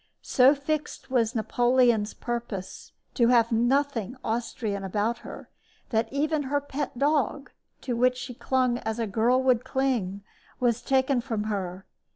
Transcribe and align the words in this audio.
So 0.23 0.55
fixed 0.55 1.11
was 1.11 1.35
Napoleon's 1.35 2.15
purpose 2.15 2.91
to 3.13 3.27
have 3.27 3.51
nothing 3.51 4.17
Austrian 4.23 4.83
about 4.83 5.19
her, 5.19 5.47
that 5.89 6.11
even 6.11 6.41
her 6.41 6.59
pet 6.59 6.97
dog, 6.97 7.51
to 7.81 7.95
which 7.95 8.17
she 8.17 8.33
clung 8.33 8.79
as 8.79 8.97
a 8.97 9.05
girl 9.05 9.43
would 9.43 9.63
cling, 9.63 10.23
was 10.59 10.81
taken 10.81 11.21
from 11.21 11.43
her. 11.43 11.85